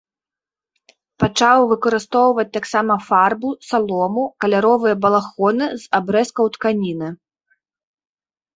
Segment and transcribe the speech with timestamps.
[1.23, 7.09] Пачаў выкарыстоўваць таксама фарбу, салому, каляровыя балахоны з абрэзкаў тканіны.